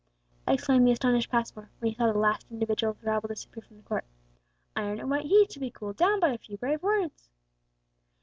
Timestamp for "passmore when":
1.29-1.91